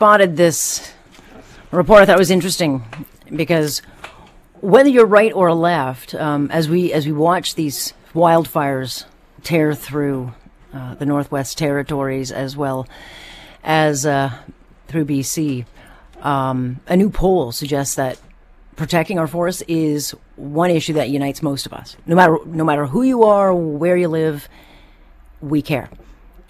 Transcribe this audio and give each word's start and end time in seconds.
spotted 0.00 0.34
this 0.34 0.94
report. 1.70 2.00
I 2.00 2.06
thought 2.06 2.16
was 2.16 2.30
interesting 2.30 2.82
because 3.36 3.82
whether 4.62 4.88
you're 4.88 5.04
right 5.04 5.30
or 5.30 5.52
left, 5.52 6.14
um, 6.14 6.50
as 6.50 6.70
we 6.70 6.90
as 6.90 7.04
we 7.04 7.12
watch 7.12 7.54
these 7.54 7.92
wildfires 8.14 9.04
tear 9.42 9.74
through 9.74 10.32
uh, 10.72 10.94
the 10.94 11.04
Northwest 11.04 11.58
Territories 11.58 12.32
as 12.32 12.56
well 12.56 12.88
as 13.62 14.06
uh, 14.06 14.32
through 14.88 15.04
BC, 15.04 15.66
um, 16.22 16.80
a 16.86 16.96
new 16.96 17.10
poll 17.10 17.52
suggests 17.52 17.96
that 17.96 18.18
protecting 18.76 19.18
our 19.18 19.26
forests 19.26 19.62
is 19.68 20.12
one 20.36 20.70
issue 20.70 20.94
that 20.94 21.10
unites 21.10 21.42
most 21.42 21.66
of 21.66 21.74
us. 21.74 21.94
No 22.06 22.16
matter 22.16 22.38
no 22.46 22.64
matter 22.64 22.86
who 22.86 23.02
you 23.02 23.24
are, 23.24 23.52
where 23.52 23.98
you 23.98 24.08
live, 24.08 24.48
we 25.42 25.60
care. 25.60 25.90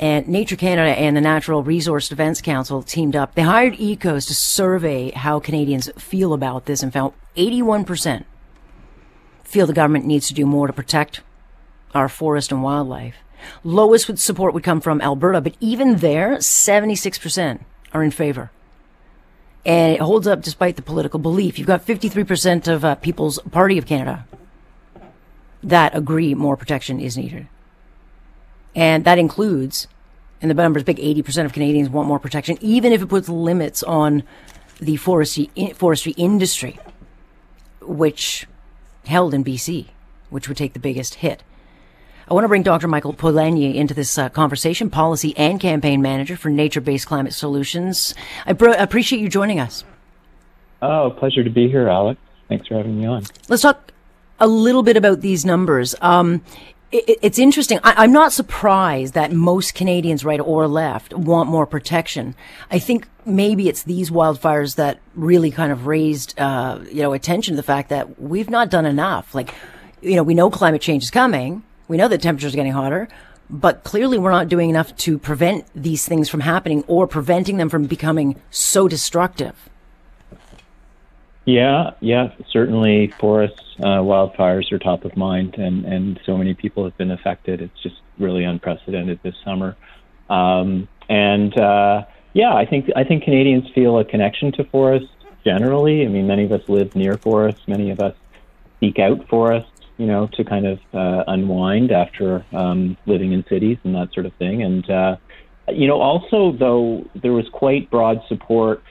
And 0.00 0.26
Nature 0.26 0.56
Canada 0.56 0.98
and 0.98 1.14
the 1.14 1.20
Natural 1.20 1.62
Resource 1.62 2.08
Defence 2.08 2.40
Council 2.40 2.82
teamed 2.82 3.14
up. 3.14 3.34
They 3.34 3.42
hired 3.42 3.74
EKOS 3.74 4.26
to 4.28 4.34
survey 4.34 5.10
how 5.10 5.38
Canadians 5.40 5.90
feel 5.98 6.32
about 6.32 6.64
this 6.64 6.82
and 6.82 6.90
found 6.90 7.12
81% 7.36 8.24
feel 9.44 9.66
the 9.66 9.72
government 9.72 10.06
needs 10.06 10.28
to 10.28 10.34
do 10.34 10.46
more 10.46 10.68
to 10.68 10.72
protect 10.72 11.20
our 11.92 12.08
forest 12.08 12.52
and 12.52 12.62
wildlife. 12.62 13.16
Lowest 13.64 14.16
support 14.18 14.54
would 14.54 14.62
come 14.62 14.80
from 14.80 15.00
Alberta, 15.00 15.40
but 15.40 15.56
even 15.60 15.96
there, 15.96 16.36
76% 16.36 17.60
are 17.92 18.02
in 18.02 18.10
favor. 18.10 18.50
And 19.66 19.94
it 19.94 20.00
holds 20.00 20.26
up 20.26 20.40
despite 20.40 20.76
the 20.76 20.82
political 20.82 21.18
belief. 21.18 21.58
You've 21.58 21.66
got 21.66 21.84
53% 21.84 22.68
of 22.68 22.84
uh, 22.84 22.94
People's 22.96 23.38
Party 23.50 23.76
of 23.76 23.86
Canada 23.86 24.26
that 25.62 25.94
agree 25.94 26.34
more 26.34 26.56
protection 26.56 27.00
is 27.00 27.18
needed. 27.18 27.48
And 28.74 29.04
that 29.04 29.18
includes, 29.18 29.88
and 30.40 30.50
the 30.50 30.54
number's 30.54 30.84
big, 30.84 30.96
80% 30.96 31.44
of 31.44 31.52
Canadians 31.52 31.90
want 31.90 32.08
more 32.08 32.18
protection, 32.18 32.56
even 32.60 32.92
if 32.92 33.02
it 33.02 33.06
puts 33.06 33.28
limits 33.28 33.82
on 33.82 34.22
the 34.80 34.96
forestry, 34.96 35.50
forestry 35.74 36.12
industry, 36.12 36.78
which 37.82 38.46
held 39.04 39.34
in 39.34 39.44
BC, 39.44 39.88
which 40.30 40.48
would 40.48 40.56
take 40.56 40.72
the 40.72 40.80
biggest 40.80 41.16
hit. 41.16 41.42
I 42.28 42.34
want 42.34 42.44
to 42.44 42.48
bring 42.48 42.62
Dr. 42.62 42.86
Michael 42.86 43.12
Polanyi 43.12 43.74
into 43.74 43.92
this 43.92 44.16
uh, 44.16 44.28
conversation, 44.28 44.88
policy 44.88 45.36
and 45.36 45.58
campaign 45.58 46.00
manager 46.00 46.36
for 46.36 46.48
Nature 46.48 46.80
Based 46.80 47.06
Climate 47.06 47.34
Solutions. 47.34 48.14
I 48.46 48.52
bro- 48.52 48.74
appreciate 48.74 49.20
you 49.20 49.28
joining 49.28 49.58
us. 49.58 49.84
Oh, 50.80 51.10
pleasure 51.18 51.42
to 51.42 51.50
be 51.50 51.68
here, 51.68 51.88
Alex. 51.88 52.20
Thanks 52.48 52.68
for 52.68 52.76
having 52.76 52.98
me 52.98 53.06
on. 53.06 53.24
Let's 53.48 53.62
talk 53.62 53.92
a 54.38 54.46
little 54.46 54.82
bit 54.82 54.96
about 54.96 55.20
these 55.20 55.44
numbers. 55.44 55.94
Um, 56.00 56.42
it's 56.92 57.38
interesting. 57.38 57.78
I, 57.84 58.04
am 58.04 58.12
not 58.12 58.32
surprised 58.32 59.14
that 59.14 59.32
most 59.32 59.74
Canadians, 59.74 60.24
right 60.24 60.40
or 60.40 60.66
left, 60.66 61.14
want 61.14 61.48
more 61.48 61.66
protection. 61.66 62.34
I 62.70 62.80
think 62.80 63.06
maybe 63.24 63.68
it's 63.68 63.84
these 63.84 64.10
wildfires 64.10 64.74
that 64.74 64.98
really 65.14 65.52
kind 65.52 65.70
of 65.70 65.86
raised, 65.86 66.38
uh, 66.38 66.80
you 66.90 67.02
know, 67.02 67.12
attention 67.12 67.52
to 67.52 67.56
the 67.56 67.62
fact 67.62 67.90
that 67.90 68.20
we've 68.20 68.50
not 68.50 68.70
done 68.70 68.86
enough. 68.86 69.34
Like, 69.34 69.54
you 70.00 70.16
know, 70.16 70.24
we 70.24 70.34
know 70.34 70.50
climate 70.50 70.82
change 70.82 71.04
is 71.04 71.10
coming. 71.10 71.62
We 71.86 71.96
know 71.96 72.08
that 72.08 72.22
temperatures 72.22 72.54
are 72.54 72.56
getting 72.56 72.72
hotter, 72.72 73.08
but 73.48 73.84
clearly 73.84 74.18
we're 74.18 74.30
not 74.32 74.48
doing 74.48 74.70
enough 74.70 74.96
to 74.98 75.18
prevent 75.18 75.66
these 75.74 76.06
things 76.06 76.28
from 76.28 76.40
happening 76.40 76.82
or 76.88 77.06
preventing 77.06 77.56
them 77.56 77.68
from 77.68 77.84
becoming 77.84 78.40
so 78.50 78.88
destructive. 78.88 79.68
Yeah, 81.50 81.94
yeah, 81.98 82.30
certainly 82.52 83.12
forests, 83.18 83.74
uh, 83.80 83.98
wildfires 83.98 84.70
are 84.70 84.78
top 84.78 85.04
of 85.04 85.16
mind, 85.16 85.56
and, 85.56 85.84
and 85.84 86.20
so 86.24 86.38
many 86.38 86.54
people 86.54 86.84
have 86.84 86.96
been 86.96 87.10
affected. 87.10 87.60
It's 87.60 87.82
just 87.82 87.96
really 88.20 88.44
unprecedented 88.44 89.18
this 89.24 89.34
summer. 89.44 89.76
Um, 90.28 90.86
and 91.08 91.58
uh, 91.58 92.04
yeah, 92.34 92.54
I 92.54 92.66
think 92.66 92.90
I 92.94 93.02
think 93.02 93.24
Canadians 93.24 93.68
feel 93.74 93.98
a 93.98 94.04
connection 94.04 94.52
to 94.52 94.64
forests 94.64 95.08
generally. 95.44 96.04
I 96.04 96.08
mean, 96.08 96.28
many 96.28 96.44
of 96.44 96.52
us 96.52 96.62
live 96.68 96.94
near 96.94 97.16
forests. 97.18 97.66
Many 97.66 97.90
of 97.90 97.98
us 97.98 98.14
seek 98.78 99.00
out 99.00 99.26
forests, 99.26 99.72
you 99.98 100.06
know, 100.06 100.28
to 100.34 100.44
kind 100.44 100.66
of 100.66 100.78
uh, 100.94 101.24
unwind 101.26 101.90
after 101.90 102.44
um, 102.52 102.96
living 103.06 103.32
in 103.32 103.44
cities 103.48 103.78
and 103.82 103.96
that 103.96 104.14
sort 104.14 104.26
of 104.26 104.32
thing. 104.34 104.62
And 104.62 104.88
uh, 104.88 105.16
you 105.68 105.88
know, 105.88 106.00
also 106.00 106.52
though 106.52 107.10
there 107.16 107.32
was 107.32 107.48
quite 107.48 107.90
broad 107.90 108.22
support 108.28 108.84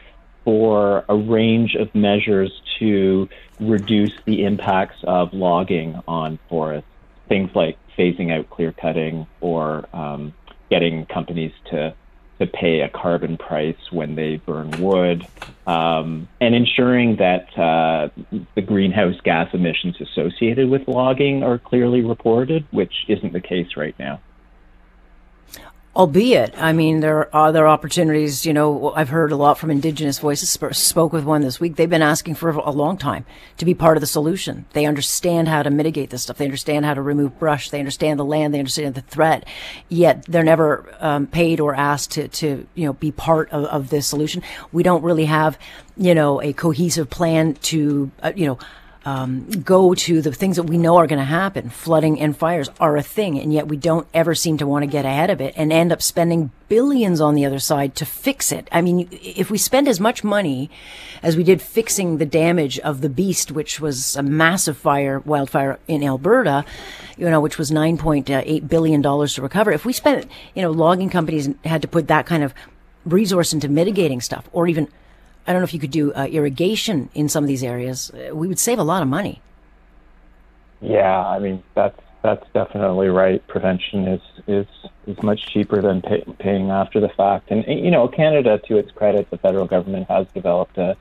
for 0.50 1.06
a 1.08 1.16
range 1.16 1.76
of 1.80 1.94
measures 1.94 2.52
to 2.80 3.28
reduce 3.60 4.14
the 4.26 4.44
impacts 4.44 4.96
of 5.04 5.30
logging 5.32 5.94
on 6.08 6.40
forests. 6.50 6.90
Things 7.28 7.52
like 7.54 7.78
phasing 7.96 8.36
out 8.36 8.50
clear 8.50 8.74
cutting 8.82 9.28
or 9.42 9.86
um, 9.96 10.34
getting 10.72 11.06
companies 11.06 11.52
to 11.70 11.96
to 12.42 12.48
pay 12.48 12.80
a 12.80 12.90
carbon 12.90 13.38
price 13.38 13.78
when 13.92 14.16
they 14.16 14.42
burn 14.48 14.76
wood, 14.80 15.22
um, 15.68 16.28
and 16.42 16.56
ensuring 16.56 17.18
that 17.18 17.46
uh, 17.56 18.10
the 18.56 18.62
greenhouse 18.64 19.22
gas 19.24 19.50
emissions 19.54 19.98
associated 20.02 20.68
with 20.68 20.82
logging 20.88 21.44
are 21.44 21.60
clearly 21.60 22.02
reported, 22.02 22.66
which 22.72 22.94
isn't 23.08 23.34
the 23.34 23.42
case 23.42 23.68
right 23.78 23.94
now 24.00 24.20
albeit 25.96 26.54
i 26.58 26.72
mean 26.72 27.00
there 27.00 27.18
are 27.18 27.48
other 27.48 27.68
opportunities 27.68 28.46
you 28.46 28.54
know 28.54 28.94
i've 28.96 29.10
heard 29.10 29.32
a 29.32 29.36
lot 29.36 29.58
from 29.58 29.72
indigenous 29.72 30.20
voices 30.20 30.50
spoke 30.50 31.14
with 31.14 31.24
one 31.24 31.42
this 31.42 31.60
week. 31.60 31.76
They've 31.76 31.90
been 31.90 32.02
asking 32.02 32.36
for 32.36 32.50
a 32.50 32.72
long 32.72 32.98
time 32.98 33.26
to 33.58 33.66
be 33.66 33.74
part 33.74 33.98
of 33.98 34.02
the 34.02 34.08
solution. 34.08 34.66
They 34.74 34.86
understand 34.86 35.48
how 35.48 35.64
to 35.64 35.70
mitigate 35.70 36.10
this 36.10 36.24
stuff. 36.24 36.38
They 36.38 36.46
understand 36.46 36.86
how 36.86 36.94
to 36.94 37.02
remove 37.02 37.40
brush. 37.40 37.70
They 37.70 37.80
understand 37.80 38.20
the 38.20 38.26
land. 38.26 38.54
They 38.54 38.60
understand 38.60 38.96
the 38.96 39.02
threat. 39.02 39.48
Yet 39.88 40.26
they're 40.28 40.44
never 40.44 40.86
um, 41.00 41.28
paid 41.28 41.60
or 41.60 41.76
asked 41.76 42.12
to, 42.12 42.28
to 42.28 42.68
you 42.76 42.86
know 42.86 42.94
be 42.94 43.12
part 43.12 43.50
of, 43.52 43.66
of 43.66 43.90
this 43.90 44.08
solution. 44.08 44.44
We 44.72 44.84
don't 44.84 45.04
really 45.04 45.26
have 45.26 45.58
you 45.98 46.16
know 46.16 46.42
a 46.42 46.54
cohesive 46.54 47.10
plan 47.10 47.54
to 47.54 48.12
uh, 48.22 48.34
you 48.36 48.48
know 48.48 48.60
um, 49.06 49.50
go 49.62 49.94
to 49.94 50.22
the 50.22 50.32
things 50.34 50.58
that 50.58 50.64
we 50.64 50.78
know 50.78 50.98
are 50.98 51.08
going 51.08 51.20
to 51.20 51.26
happen. 51.26 51.70
Flooding 51.70 52.20
and 52.20 52.36
fires 52.36 52.70
are 52.80 52.98
a 52.98 53.02
thing, 53.02 53.40
and 53.40 53.54
yet 53.54 53.68
we 53.68 53.78
don't 53.78 54.08
ever 54.14 54.36
seem 54.36 54.58
to 54.58 54.68
want 54.68 54.84
to 54.84 54.88
get 54.88 55.06
ahead 55.06 55.30
of 55.30 55.40
it 55.40 55.54
and 55.56 55.72
end 55.72 55.92
up 55.92 56.02
spending 56.02 56.52
billions 56.68 57.22
on 57.22 57.34
the 57.34 57.46
other 57.46 57.60
side 57.60 57.96
to 57.96 58.06
fix 58.06 58.52
it. 58.52 58.68
I 58.72 58.82
mean, 58.82 59.08
if 59.12 59.50
we 59.50 59.58
spend 59.58 59.88
as 59.88 60.00
much 60.00 60.24
money 60.24 60.70
as 61.24 61.38
we 61.38 61.44
did 61.44 61.62
fixing 61.62 62.18
the 62.18 62.26
damage 62.26 62.78
of 62.80 63.02
the 63.02 63.10
beast, 63.10 63.52
which 63.52 63.80
was 63.80 64.16
a 64.16 64.24
massive 64.24 64.78
fire, 64.78 65.20
wildfire 65.20 65.80
in 65.88 66.04
Alberta, 66.04 66.66
you 67.18 67.30
know, 67.30 67.42
which 67.42 67.58
was 67.58 67.72
$9.8 67.72 68.68
billion 68.68 69.02
to 69.02 69.42
recover, 69.42 69.72
if 69.72 69.86
we 69.86 69.94
spent, 69.94 70.30
you 70.56 70.62
know, 70.62 70.72
logging 70.72 71.10
companies 71.10 71.50
had 71.64 71.82
to 71.82 71.88
put 71.88 72.08
that 72.08 72.26
kind 72.26 72.44
of 72.44 72.54
resource 73.06 73.54
into 73.54 73.70
mitigating 73.70 74.22
stuff 74.22 74.50
or 74.52 74.68
even 74.68 74.88
I 75.50 75.52
don't 75.52 75.62
know 75.62 75.66
if 75.66 75.74
you 75.74 75.80
could 75.80 75.90
do 75.90 76.14
uh, 76.14 76.28
irrigation 76.28 77.10
in 77.16 77.28
some 77.28 77.44
of 77.44 77.48
these 77.48 77.64
areas. 77.64 78.12
Uh, 78.12 78.36
we 78.36 78.48
would 78.48 78.60
save 78.60 78.78
a 78.78 78.84
lot 78.84 79.02
of 79.02 79.08
money. 79.08 79.42
Yeah, 80.80 81.26
I 81.26 81.40
mean 81.40 81.64
that's 81.74 82.00
that's 82.22 82.46
definitely 82.54 83.08
right. 83.08 83.46
Prevention 83.48 84.08
is 84.08 84.22
is 84.48 84.68
is 85.08 85.22
much 85.24 85.48
cheaper 85.48 85.82
than 85.82 86.04
pay, 86.04 86.24
paying 86.38 86.70
after 86.70 87.00
the 87.00 87.10
fact. 87.10 87.50
And 87.50 87.66
you 87.68 87.90
know, 87.90 88.08
Canada, 88.08 88.60
to 88.68 88.78
its 88.78 88.92
credit, 88.92 89.28
the 89.32 89.40
federal 89.40 89.66
government 89.66 90.08
has 90.08 90.28
developed 90.36 90.78
a 90.78 90.96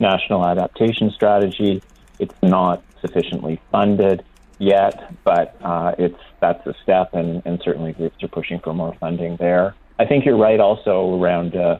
national 0.00 0.44
adaptation 0.44 1.12
strategy. 1.12 1.80
It's 2.18 2.34
not 2.42 2.82
sufficiently 3.00 3.60
funded 3.70 4.24
yet, 4.58 5.14
but 5.22 5.56
uh, 5.62 5.94
it's 5.98 6.18
that's 6.40 6.66
a 6.66 6.74
step, 6.82 7.14
and, 7.14 7.42
and 7.44 7.62
certainly 7.64 7.92
groups 7.92 8.20
are 8.24 8.28
pushing 8.28 8.58
for 8.58 8.74
more 8.74 8.96
funding 8.98 9.36
there. 9.36 9.76
I 10.00 10.04
think 10.04 10.24
you're 10.24 10.36
right 10.36 10.58
also 10.58 11.22
around 11.22 11.54
uh, 11.54 11.78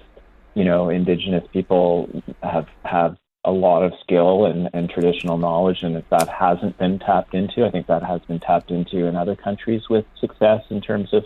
you 0.55 0.65
know, 0.65 0.89
indigenous 0.89 1.45
people 1.53 2.09
have 2.43 2.67
have 2.85 3.17
a 3.45 3.53
lot 3.53 3.83
of 3.83 3.93
skill 4.01 4.47
and, 4.47 4.71
and 4.73 4.89
traditional 4.89 5.37
knowledge, 5.37 5.83
and 5.83 5.97
if 5.97 6.09
that 6.11 6.29
hasn't 6.29 6.79
been 6.79 6.99
tapped 6.99 7.35
into, 7.35 7.65
I 7.65 7.71
think 7.71 7.87
that 7.89 8.03
has 8.03 8.21
been 8.23 8.41
tapped 8.41 8.71
into 8.71 9.07
in 9.07 9.17
other 9.17 9.37
countries 9.37 9.83
with 9.91 10.07
success 10.19 10.63
in 10.71 10.81
terms 10.81 11.13
of 11.13 11.25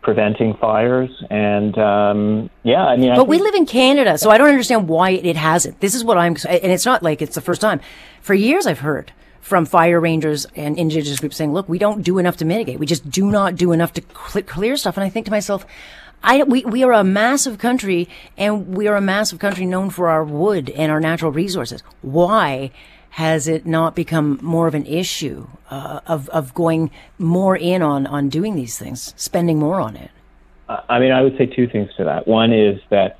preventing 0.00 0.54
fires. 0.54 1.10
And 1.30 1.76
um, 1.78 2.50
yeah, 2.62 2.84
I 2.84 2.96
mean, 2.96 3.14
but 3.14 3.28
we 3.28 3.40
live 3.40 3.54
in 3.54 3.66
Canada, 3.66 4.16
so 4.16 4.30
I 4.30 4.38
don't 4.38 4.48
understand 4.48 4.88
why 4.88 5.10
it 5.10 5.36
hasn't. 5.36 5.80
This 5.80 5.94
is 5.94 6.04
what 6.04 6.16
I'm, 6.16 6.36
and 6.48 6.72
it's 6.72 6.86
not 6.86 7.02
like 7.02 7.20
it's 7.20 7.34
the 7.34 7.40
first 7.40 7.60
time. 7.60 7.80
For 8.22 8.34
years, 8.34 8.66
I've 8.66 8.80
heard 8.80 9.12
from 9.44 9.66
fire 9.66 10.00
rangers 10.00 10.46
and 10.56 10.78
indigenous 10.78 11.20
groups 11.20 11.36
saying, 11.36 11.52
"Look, 11.52 11.68
we 11.68 11.78
don't 11.78 12.02
do 12.02 12.18
enough 12.18 12.38
to 12.38 12.44
mitigate. 12.44 12.78
We 12.78 12.86
just 12.86 13.08
do 13.10 13.30
not 13.30 13.56
do 13.56 13.72
enough 13.72 13.92
to 13.92 14.02
cl- 14.02 14.44
clear 14.44 14.76
stuff." 14.76 14.96
And 14.96 15.04
I 15.04 15.10
think 15.10 15.26
to 15.26 15.30
myself, 15.30 15.66
I, 16.22 16.42
we, 16.44 16.64
we 16.64 16.82
are 16.82 16.92
a 16.92 17.04
massive 17.04 17.58
country 17.58 18.08
and 18.38 18.74
we 18.74 18.88
are 18.88 18.96
a 18.96 19.02
massive 19.02 19.38
country 19.38 19.66
known 19.66 19.90
for 19.90 20.08
our 20.08 20.24
wood 20.24 20.70
and 20.70 20.90
our 20.90 20.98
natural 20.98 21.30
resources. 21.30 21.82
Why 22.00 22.70
has 23.10 23.46
it 23.46 23.66
not 23.66 23.94
become 23.94 24.38
more 24.40 24.66
of 24.66 24.74
an 24.74 24.86
issue 24.86 25.46
uh, 25.70 26.00
of, 26.06 26.30
of 26.30 26.54
going 26.54 26.90
more 27.18 27.56
in 27.56 27.82
on, 27.82 28.06
on 28.06 28.30
doing 28.30 28.56
these 28.56 28.78
things, 28.78 29.12
spending 29.16 29.58
more 29.58 29.80
on 29.80 29.96
it? 29.96 30.10
I 30.68 30.98
mean, 30.98 31.12
I 31.12 31.20
would 31.20 31.36
say 31.36 31.44
two 31.44 31.68
things 31.68 31.90
to 31.98 32.04
that. 32.04 32.26
One 32.26 32.54
is 32.54 32.80
that 32.88 33.18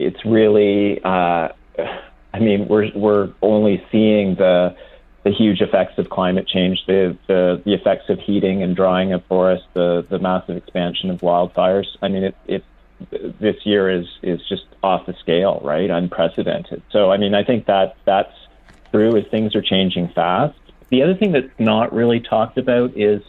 it's 0.00 0.22
really, 0.24 1.00
uh, 1.04 1.48
I 2.34 2.38
mean, 2.40 2.66
we're, 2.66 2.90
we're 2.96 3.32
only 3.42 3.82
seeing 3.92 4.34
the, 4.34 4.76
the 5.30 5.36
huge 5.36 5.60
effects 5.60 5.96
of 5.96 6.10
climate 6.10 6.48
change, 6.48 6.78
the, 6.86 7.16
the, 7.28 7.62
the 7.64 7.72
effects 7.72 8.08
of 8.08 8.18
heating 8.18 8.62
and 8.64 8.74
drying 8.74 9.12
of 9.12 9.24
forests, 9.26 9.66
the, 9.74 10.04
the 10.10 10.18
massive 10.18 10.56
expansion 10.56 11.08
of 11.08 11.20
wildfires. 11.20 11.86
I 12.02 12.08
mean, 12.08 12.24
it, 12.24 12.34
it, 12.46 12.64
this 13.40 13.54
year 13.64 13.88
is 13.90 14.06
is 14.22 14.40
just 14.48 14.64
off 14.82 15.06
the 15.06 15.14
scale, 15.20 15.60
right? 15.64 15.88
Unprecedented. 15.88 16.82
So 16.90 17.10
I 17.10 17.16
mean, 17.16 17.34
I 17.34 17.44
think 17.44 17.66
that 17.66 17.94
that's 18.04 18.34
true 18.92 19.16
as 19.16 19.24
things 19.30 19.54
are 19.54 19.62
changing 19.62 20.10
fast. 20.14 20.58
The 20.90 21.02
other 21.02 21.14
thing 21.14 21.32
that's 21.32 21.46
not 21.58 21.94
really 21.94 22.20
talked 22.20 22.58
about 22.58 22.98
is 22.98 23.22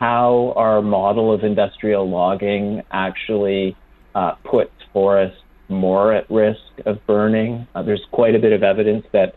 how 0.00 0.54
our 0.56 0.82
model 0.82 1.32
of 1.32 1.44
industrial 1.44 2.08
logging 2.10 2.82
actually 2.90 3.76
uh, 4.14 4.32
puts 4.42 4.72
forests 4.92 5.38
more 5.68 6.12
at 6.12 6.28
risk 6.30 6.60
of 6.84 7.04
burning. 7.06 7.66
Uh, 7.74 7.82
there's 7.82 8.04
quite 8.12 8.34
a 8.34 8.38
bit 8.38 8.52
of 8.52 8.62
evidence 8.62 9.04
that, 9.12 9.34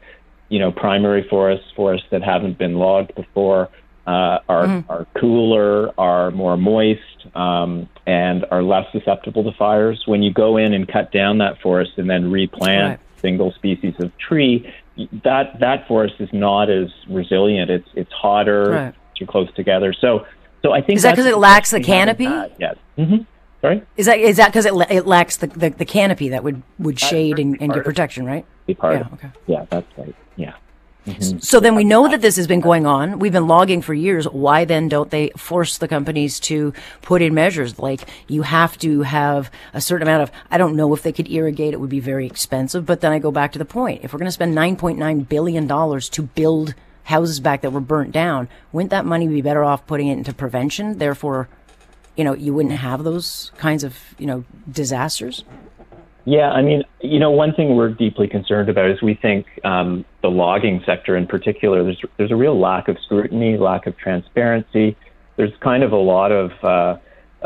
you 0.49 0.59
know, 0.59 0.71
primary 0.71 1.27
forests, 1.29 1.65
forests 1.75 2.07
that 2.11 2.23
haven't 2.23 2.57
been 2.57 2.75
logged 2.75 3.15
before, 3.15 3.69
uh, 4.07 4.39
are 4.49 4.65
mm-hmm. 4.65 4.91
are 4.91 5.05
cooler, 5.19 5.91
are 5.99 6.31
more 6.31 6.57
moist, 6.57 7.27
um, 7.35 7.87
and 8.07 8.45
are 8.49 8.63
less 8.63 8.91
susceptible 8.91 9.43
to 9.43 9.51
fires. 9.57 10.01
When 10.07 10.23
you 10.23 10.33
go 10.33 10.57
in 10.57 10.73
and 10.73 10.87
cut 10.87 11.11
down 11.11 11.37
that 11.39 11.61
forest 11.61 11.91
and 11.97 12.09
then 12.09 12.31
replant 12.31 12.99
right. 12.99 13.21
single 13.21 13.51
species 13.51 13.93
of 13.99 14.11
tree, 14.17 14.73
that 15.23 15.59
that 15.59 15.87
forest 15.87 16.15
is 16.19 16.29
not 16.33 16.69
as 16.71 16.87
resilient. 17.07 17.69
It's 17.69 17.89
it's 17.93 18.11
hotter, 18.11 18.71
right. 18.71 18.95
too 19.15 19.27
close 19.27 19.53
together. 19.53 19.93
So 19.93 20.25
so 20.63 20.71
I 20.71 20.81
think 20.81 20.97
is 20.97 21.03
that 21.03 21.11
because 21.11 21.27
it 21.27 21.37
lacks 21.37 21.71
the 21.71 21.79
canopy? 21.79 22.23
Yes. 22.59 22.75
Mm-hmm. 22.97 23.23
Sorry. 23.61 23.83
Is 23.97 24.05
that 24.05 24.19
is 24.19 24.37
that 24.37 24.47
because 24.47 24.65
it, 24.65 24.73
it 24.89 25.05
lacks 25.05 25.37
the, 25.37 25.47
the, 25.47 25.69
the, 25.69 25.85
canopy 25.85 26.29
that 26.29 26.43
would 26.43 26.63
would 26.77 26.99
shade 26.99 27.39
and, 27.39 27.57
and 27.61 27.73
give 27.73 27.83
protection, 27.83 28.25
right? 28.25 28.45
Be 28.65 28.73
part 28.73 28.93
yeah. 28.95 29.01
Of, 29.01 29.13
okay. 29.13 29.29
Yeah, 29.47 29.65
that's 29.69 29.97
right. 29.97 30.15
Yeah. 30.37 30.53
Mm-hmm. 31.05 31.39
So 31.39 31.59
then 31.59 31.75
we 31.75 31.83
know 31.83 32.07
that 32.07 32.21
this 32.21 32.35
has 32.35 32.47
been 32.47 32.59
going 32.59 32.85
on. 32.85 33.19
We've 33.19 33.31
been 33.31 33.47
logging 33.47 33.81
for 33.81 33.93
years. 33.93 34.27
Why 34.27 34.65
then 34.65 34.89
don't 34.89 35.09
they 35.09 35.29
force 35.29 35.77
the 35.77 35.87
companies 35.87 36.39
to 36.41 36.73
put 37.01 37.21
in 37.21 37.33
measures 37.33 37.79
like 37.79 38.01
you 38.27 38.43
have 38.43 38.77
to 38.79 39.01
have 39.01 39.49
a 39.73 39.81
certain 39.81 40.07
amount 40.07 40.23
of, 40.23 40.31
I 40.51 40.57
don't 40.57 40.75
know 40.75 40.93
if 40.93 41.01
they 41.01 41.13
could 41.13 41.29
irrigate. 41.29 41.73
It 41.73 41.79
would 41.79 41.89
be 41.89 41.99
very 41.99 42.25
expensive. 42.25 42.85
But 42.85 43.01
then 43.01 43.11
I 43.11 43.19
go 43.19 43.31
back 43.31 43.53
to 43.53 43.59
the 43.59 43.65
point. 43.65 44.03
If 44.03 44.13
we're 44.13 44.19
going 44.19 44.27
to 44.27 44.31
spend 44.31 44.55
$9.9 44.55 45.29
billion 45.29 45.67
to 45.67 46.21
build 46.21 46.75
houses 47.03 47.39
back 47.39 47.61
that 47.61 47.71
were 47.71 47.79
burnt 47.79 48.11
down, 48.11 48.47
wouldn't 48.71 48.91
that 48.91 49.05
money 49.05 49.27
be 49.27 49.41
better 49.41 49.63
off 49.63 49.87
putting 49.87 50.09
it 50.09 50.17
into 50.17 50.33
prevention? 50.33 50.97
Therefore, 50.97 51.47
you 52.19 52.25
know, 52.25 52.33
you 52.33 52.53
wouldn't 52.53 52.75
have 52.75 53.05
those 53.05 53.49
kinds 53.57 53.85
of, 53.85 53.97
you 54.17 54.27
know, 54.27 54.43
disasters? 54.69 55.45
Yeah, 56.25 56.51
I 56.51 56.61
mean, 56.61 56.83
you 56.99 57.17
know, 57.17 57.31
one 57.31 57.53
thing 57.53 57.77
we're 57.77 57.93
deeply 57.93 58.27
concerned 58.27 58.67
about 58.67 58.91
is 58.91 59.01
we 59.01 59.13
think 59.13 59.45
um, 59.63 60.03
the 60.21 60.29
logging 60.29 60.83
sector 60.85 61.15
in 61.15 61.27
particular, 61.27 61.81
there's 61.81 62.01
there's 62.17 62.31
a 62.31 62.35
real 62.35 62.59
lack 62.59 62.89
of 62.89 62.97
scrutiny, 62.99 63.57
lack 63.57 63.87
of 63.87 63.95
transparency. 63.95 64.97
There's 65.37 65.53
kind 65.61 65.81
of 65.81 65.93
a 65.93 65.97
lot 65.97 66.33
of 66.33 66.51
uh, 66.61 66.97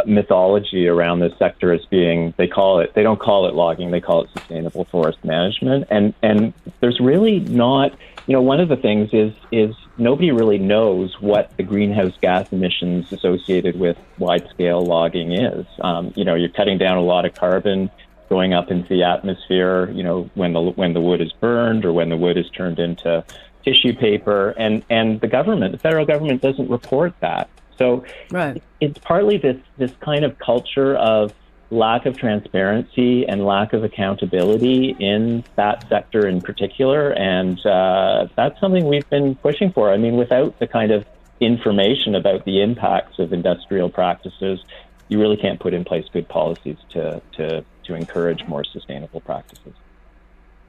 mythology 0.08 0.88
around 0.88 1.19
this 1.19 1.38
sector 1.38 1.72
as 1.72 1.86
being 1.92 2.34
they 2.38 2.48
call 2.48 2.80
it 2.80 2.96
they 2.96 3.04
don't 3.04 3.19
call 3.19 3.46
it 3.46 3.54
logging 3.54 3.92
they 3.92 4.02
call 4.02 4.24
it 4.24 4.30
sustainable 4.36 4.86
forest 4.86 5.24
management 5.24 5.86
and 5.92 6.16
and 6.24 6.52
there's 6.80 7.00
really 7.00 7.42
not 7.42 7.92
you 8.26 8.34
know 8.34 8.42
one 8.42 8.60
of 8.60 8.69
the 8.69 8.76
things 8.76 9.12
is 9.14 9.31
is 9.52 9.76
nobody 9.98 10.31
really 10.31 10.57
knows 10.57 11.16
what 11.19 11.56
the 11.57 11.63
greenhouse 11.63 12.13
gas 12.22 12.51
emissions 12.51 13.12
associated 13.12 13.80
with 13.80 13.98
wide 14.18 14.48
scale 14.50 14.81
logging 14.81 15.31
is. 15.31 15.66
Um, 15.81 16.13
you 16.16 16.25
know 16.25 16.36
you're 16.36 16.50
cutting 16.50 16.78
down 16.78 16.98
a 16.98 17.04
lot 17.04 17.25
of 17.25 17.34
carbon 17.34 17.90
going 18.30 18.54
up 18.54 18.72
into 18.72 18.90
the 18.90 19.04
atmosphere 19.04 19.92
you 19.92 20.01
know 20.01 20.30
when 20.34 20.54
the 20.54 20.62
when 20.62 20.94
the 20.94 21.01
wood 21.01 21.22
is 21.22 21.31
burned 21.34 21.86
or 21.86 21.94
when 21.94 22.10
the 22.10 22.18
wood 22.18 22.38
is 22.38 22.50
turned 22.51 22.80
into 22.80 23.24
tissue 23.63 23.94
paper. 23.94 24.51
And 24.51 24.84
and 24.90 25.19
the 25.22 25.28
government 25.28 25.72
the 25.72 25.78
federal 25.78 26.06
government 26.06 26.42
doesn't 26.42 26.69
report 26.69 27.13
that. 27.22 27.50
So 27.78 28.06
right. 28.31 28.62
it's 28.80 29.00
partly 29.00 29.38
this 29.38 29.57
this 29.78 29.92
kind 30.01 30.24
of 30.24 30.38
culture 30.40 30.95
of 30.95 31.34
lack 31.69 32.06
of 32.06 32.18
transparency 32.18 33.25
and 33.27 33.45
lack 33.45 33.74
of 33.74 33.83
accountability 33.83 34.95
in 35.00 35.44
that 35.56 35.88
sector 35.89 36.27
in 36.27 36.42
particular, 36.42 37.12
and 37.12 37.63
uh, 37.65 38.27
that's 38.36 38.60
something 38.60 38.86
we've 38.86 39.10
been 39.10 39.36
pushing 39.36 39.71
for. 39.71 39.92
I 39.92 39.98
mean, 39.98 40.18
without 40.18 40.60
the 40.60 40.68
kind 40.68 40.92
of 40.92 41.06
information 41.39 42.15
about 42.15 42.45
the 42.45 42.62
impacts 42.62 43.19
of 43.19 43.33
industrial 43.33 43.89
practices, 43.89 44.63
you 45.10 45.19
really 45.19 45.38
can't 45.38 45.60
put 45.60 45.74
in 45.74 45.83
place 45.83 46.06
good 46.12 46.27
policies 46.27 46.77
to 46.89 47.21
to 47.33 47.66
to 47.86 47.95
encourage 47.95 48.45
more 48.48 48.63
sustainable 48.63 49.19
practices. 49.21 49.74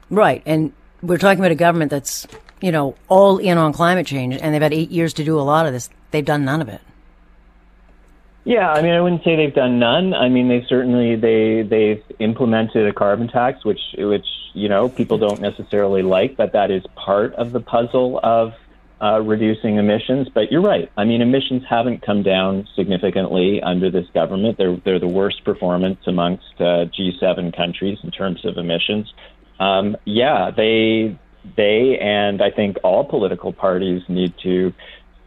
Right, 0.09 0.43
and 0.45 0.73
we're 1.01 1.17
talking 1.17 1.39
about 1.39 1.51
a 1.51 1.55
government 1.55 1.91
that's 1.91 2.27
you 2.61 2.71
know 2.71 2.95
all 3.07 3.37
in 3.37 3.57
on 3.57 3.73
climate 3.73 4.07
change, 4.07 4.37
and 4.41 4.53
they've 4.53 4.61
had 4.61 4.73
eight 4.73 4.91
years 4.91 5.13
to 5.13 5.23
do 5.23 5.39
a 5.39 5.41
lot 5.41 5.65
of 5.65 5.73
this. 5.73 5.89
They've 6.11 6.25
done 6.25 6.45
none 6.45 6.61
of 6.61 6.69
it. 6.69 6.81
Yeah, 8.45 8.71
I 8.71 8.83
mean, 8.83 8.91
I 8.91 9.01
wouldn't 9.01 9.23
say 9.23 9.35
they've 9.35 9.53
done 9.53 9.79
none. 9.79 10.13
I 10.13 10.29
mean, 10.29 10.47
they 10.47 10.63
certainly 10.69 11.15
they 11.15 11.63
they've 11.63 12.03
implemented 12.19 12.87
a 12.87 12.93
carbon 12.93 13.27
tax, 13.27 13.65
which 13.65 13.79
which 13.97 14.27
you 14.53 14.69
know 14.69 14.87
people 14.87 15.17
don't 15.17 15.41
necessarily 15.41 16.03
like, 16.03 16.37
but 16.37 16.53
that 16.53 16.69
is 16.69 16.83
part 16.95 17.33
of 17.33 17.51
the 17.51 17.59
puzzle 17.59 18.19
of 18.21 18.53
uh, 19.01 19.19
reducing 19.21 19.77
emissions. 19.77 20.29
But 20.31 20.51
you're 20.51 20.61
right. 20.61 20.91
I 20.95 21.05
mean, 21.05 21.23
emissions 21.23 21.63
haven't 21.67 22.05
come 22.05 22.21
down 22.21 22.67
significantly 22.75 23.63
under 23.63 23.89
this 23.89 24.05
government. 24.13 24.59
They're 24.59 24.77
they're 24.85 24.99
the 24.99 25.07
worst 25.07 25.43
performance 25.43 25.99
amongst 26.05 26.45
uh, 26.59 26.85
G7 26.93 27.55
countries 27.57 27.97
in 28.03 28.11
terms 28.11 28.45
of 28.45 28.57
emissions. 28.57 29.11
Um, 29.59 29.97
yeah, 30.05 30.51
they 30.55 31.17
they 31.57 31.97
and 31.99 32.43
I 32.43 32.51
think 32.51 32.77
all 32.83 33.05
political 33.05 33.53
parties 33.53 34.03
need 34.07 34.35
to 34.43 34.71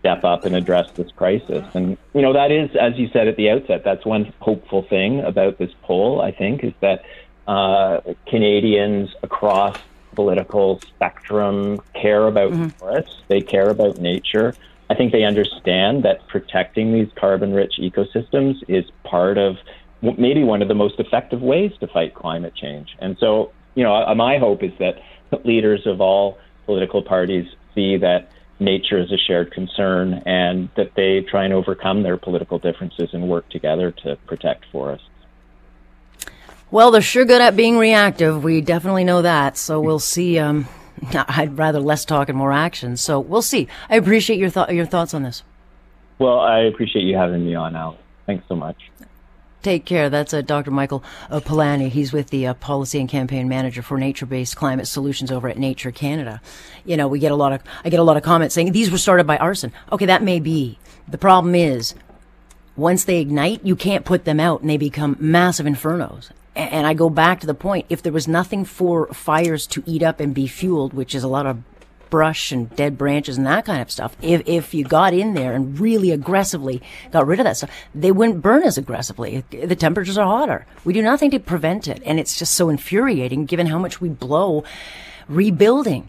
step 0.08 0.24
up 0.24 0.44
and 0.44 0.56
address 0.56 0.90
this 0.92 1.10
crisis. 1.12 1.64
And, 1.74 1.98
you 2.14 2.22
know, 2.22 2.32
that 2.32 2.50
is, 2.50 2.74
as 2.76 2.96
you 2.96 3.08
said 3.12 3.28
at 3.28 3.36
the 3.36 3.50
outset, 3.50 3.84
that's 3.84 4.06
one 4.06 4.32
hopeful 4.40 4.82
thing 4.82 5.20
about 5.20 5.58
this 5.58 5.70
poll, 5.82 6.22
I 6.22 6.32
think, 6.32 6.64
is 6.64 6.72
that 6.80 7.04
uh, 7.46 8.00
Canadians 8.26 9.14
across 9.22 9.76
political 10.14 10.80
spectrum 10.80 11.80
care 11.94 12.26
about 12.26 12.52
mm-hmm. 12.52 12.68
forests, 12.68 13.16
they 13.28 13.40
care 13.42 13.68
about 13.68 13.98
nature. 13.98 14.54
I 14.88 14.94
think 14.94 15.12
they 15.12 15.24
understand 15.24 16.04
that 16.04 16.26
protecting 16.28 16.94
these 16.94 17.08
carbon 17.14 17.52
rich 17.52 17.74
ecosystems 17.78 18.56
is 18.66 18.86
part 19.04 19.36
of 19.36 19.58
maybe 20.00 20.42
one 20.42 20.62
of 20.62 20.68
the 20.68 20.74
most 20.74 20.98
effective 20.98 21.42
ways 21.42 21.72
to 21.80 21.86
fight 21.86 22.14
climate 22.14 22.54
change. 22.54 22.96
And 22.98 23.18
so, 23.20 23.52
you 23.74 23.84
know, 23.84 24.14
my 24.14 24.38
hope 24.38 24.62
is 24.62 24.72
that 24.78 25.02
leaders 25.44 25.86
of 25.86 26.00
all 26.00 26.38
political 26.64 27.02
parties 27.02 27.46
see 27.74 27.98
that 27.98 28.30
nature 28.60 28.98
is 28.98 29.12
a 29.12 29.16
shared 29.16 29.52
concern 29.52 30.22
and 30.26 30.68
that 30.76 30.92
they 30.96 31.24
try 31.28 31.44
and 31.44 31.54
overcome 31.54 32.02
their 32.02 32.16
political 32.16 32.58
differences 32.58 33.10
and 33.12 33.28
work 33.28 33.48
together 33.50 33.92
to 34.04 34.16
protect 34.26 34.64
forests. 34.72 35.06
Well, 36.70 36.90
they're 36.90 37.00
sure 37.00 37.24
good 37.24 37.40
at 37.40 37.56
being 37.56 37.78
reactive. 37.78 38.44
We 38.44 38.60
definitely 38.60 39.04
know 39.04 39.22
that. 39.22 39.56
So 39.56 39.80
we'll 39.80 39.98
see. 39.98 40.38
Um, 40.38 40.68
I'd 41.12 41.56
rather 41.56 41.80
less 41.80 42.04
talk 42.04 42.28
and 42.28 42.36
more 42.36 42.52
action. 42.52 42.96
So 42.96 43.20
we'll 43.20 43.42
see. 43.42 43.68
I 43.88 43.96
appreciate 43.96 44.38
your, 44.38 44.50
th- 44.50 44.70
your 44.70 44.86
thoughts 44.86 45.14
on 45.14 45.22
this. 45.22 45.42
Well, 46.18 46.40
I 46.40 46.60
appreciate 46.60 47.02
you 47.02 47.16
having 47.16 47.46
me 47.46 47.54
on, 47.54 47.76
Al. 47.76 47.96
Thanks 48.26 48.44
so 48.48 48.56
much. 48.56 48.76
Take 49.68 49.84
care. 49.84 50.08
That's 50.08 50.32
uh, 50.32 50.40
Dr. 50.40 50.70
Michael 50.70 51.04
uh, 51.28 51.40
Polanyi. 51.40 51.90
He's 51.90 52.10
with 52.10 52.30
the 52.30 52.46
uh, 52.46 52.54
Policy 52.54 53.00
and 53.00 53.06
Campaign 53.06 53.50
Manager 53.50 53.82
for 53.82 53.98
Nature-Based 53.98 54.56
Climate 54.56 54.88
Solutions 54.88 55.30
over 55.30 55.46
at 55.46 55.58
Nature 55.58 55.90
Canada. 55.90 56.40
You 56.86 56.96
know, 56.96 57.06
we 57.06 57.18
get 57.18 57.32
a 57.32 57.34
lot 57.34 57.52
of, 57.52 57.60
I 57.84 57.90
get 57.90 58.00
a 58.00 58.02
lot 58.02 58.16
of 58.16 58.22
comments 58.22 58.54
saying 58.54 58.72
these 58.72 58.90
were 58.90 58.96
started 58.96 59.26
by 59.26 59.36
arson. 59.36 59.74
Okay, 59.92 60.06
that 60.06 60.22
may 60.22 60.40
be. 60.40 60.78
The 61.06 61.18
problem 61.18 61.54
is, 61.54 61.94
once 62.76 63.04
they 63.04 63.20
ignite, 63.20 63.62
you 63.62 63.76
can't 63.76 64.06
put 64.06 64.24
them 64.24 64.40
out 64.40 64.62
and 64.62 64.70
they 64.70 64.78
become 64.78 65.18
massive 65.20 65.66
infernos. 65.66 66.30
And 66.56 66.86
I 66.86 66.94
go 66.94 67.10
back 67.10 67.40
to 67.40 67.46
the 67.46 67.52
point, 67.52 67.84
if 67.90 68.02
there 68.02 68.10
was 68.10 68.26
nothing 68.26 68.64
for 68.64 69.08
fires 69.08 69.66
to 69.66 69.82
eat 69.84 70.02
up 70.02 70.18
and 70.18 70.34
be 70.34 70.46
fueled, 70.46 70.94
which 70.94 71.14
is 71.14 71.22
a 71.22 71.28
lot 71.28 71.44
of 71.44 71.58
brush 72.10 72.52
and 72.52 72.74
dead 72.76 72.98
branches 72.98 73.36
and 73.36 73.46
that 73.46 73.64
kind 73.64 73.80
of 73.80 73.90
stuff, 73.90 74.16
if, 74.22 74.42
if 74.46 74.74
you 74.74 74.84
got 74.84 75.14
in 75.14 75.34
there 75.34 75.52
and 75.52 75.78
really 75.78 76.10
aggressively 76.10 76.82
got 77.10 77.26
rid 77.26 77.40
of 77.40 77.44
that 77.44 77.56
stuff, 77.56 77.70
they 77.94 78.12
wouldn't 78.12 78.42
burn 78.42 78.62
as 78.62 78.78
aggressively. 78.78 79.44
The 79.50 79.76
temperatures 79.76 80.18
are 80.18 80.26
hotter. 80.26 80.66
We 80.84 80.92
do 80.92 81.02
nothing 81.02 81.30
to 81.32 81.38
prevent 81.38 81.88
it. 81.88 82.02
And 82.04 82.18
it's 82.18 82.38
just 82.38 82.54
so 82.54 82.68
infuriating 82.68 83.46
given 83.46 83.66
how 83.66 83.78
much 83.78 84.00
we 84.00 84.08
blow 84.08 84.64
rebuilding. 85.28 86.08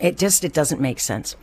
It 0.00 0.18
just, 0.18 0.44
it 0.44 0.52
doesn't 0.52 0.80
make 0.80 1.00
sense. 1.00 1.36